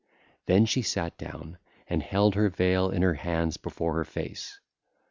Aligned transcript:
Then 0.47 0.65
she 0.65 0.81
sat 0.81 1.15
down 1.19 1.59
and 1.85 2.01
held 2.01 2.33
her 2.33 2.49
veil 2.49 2.89
in 2.89 3.03
her 3.03 3.13
hands 3.13 3.57
before 3.57 3.93
her 3.97 4.03
face. 4.03 4.57